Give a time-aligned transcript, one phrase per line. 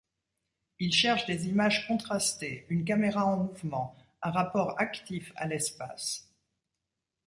[0.79, 6.27] Il cherche des images contrastées, une caméra en mouvement, un rapport actif à l'espace.